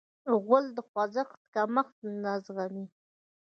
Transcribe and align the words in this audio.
غول 0.43 0.65
د 0.77 0.79
خوځښت 0.87 1.37
کمښت 1.53 1.95
نه 2.23 2.31
زغمي. 2.45 2.85